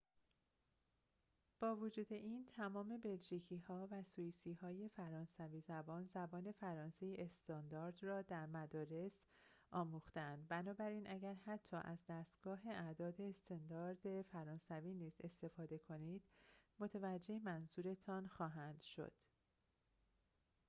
[1.59, 9.11] با وجود این تمام بلژیکی‌ها و سوئیسی‌های فرانسوی زبان زبان فرانسه استاندارد را در مدرسه
[9.71, 16.23] آموخته‌اند بنابراین اگر حتی از دستگاه اعداد استاندارد فرانسوی نیز استفاده کنید
[16.79, 19.13] متوجه منظورتان خواهند شد